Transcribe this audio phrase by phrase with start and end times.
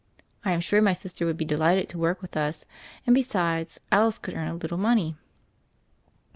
[0.43, 2.65] I am sure my sister would be delighted to work with us;
[3.05, 5.15] and, be sides, Alice could earn a little money."